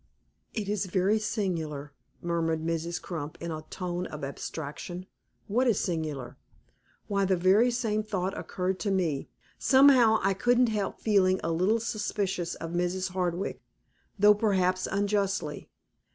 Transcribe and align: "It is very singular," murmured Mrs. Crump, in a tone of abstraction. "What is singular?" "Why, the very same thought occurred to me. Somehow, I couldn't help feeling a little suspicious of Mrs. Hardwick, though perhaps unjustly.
"It 0.55 0.67
is 0.67 0.87
very 0.87 1.19
singular," 1.19 1.93
murmured 2.23 2.63
Mrs. 2.65 2.99
Crump, 2.99 3.37
in 3.39 3.51
a 3.51 3.61
tone 3.69 4.07
of 4.07 4.23
abstraction. 4.23 5.05
"What 5.45 5.67
is 5.67 5.79
singular?" 5.79 6.37
"Why, 7.05 7.23
the 7.25 7.37
very 7.37 7.69
same 7.69 8.01
thought 8.01 8.35
occurred 8.35 8.79
to 8.79 8.89
me. 8.89 9.29
Somehow, 9.59 10.17
I 10.23 10.33
couldn't 10.33 10.69
help 10.69 10.99
feeling 11.01 11.39
a 11.43 11.51
little 11.51 11.79
suspicious 11.79 12.55
of 12.55 12.71
Mrs. 12.71 13.09
Hardwick, 13.11 13.61
though 14.17 14.33
perhaps 14.33 14.87
unjustly. 14.91 15.69